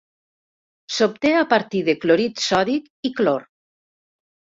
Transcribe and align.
S'obté 0.95 1.35
a 1.43 1.45
partir 1.53 1.83
de 1.91 1.97
clorit 2.07 2.45
sòdic 2.49 2.91
i 3.11 3.17
clor. 3.23 3.49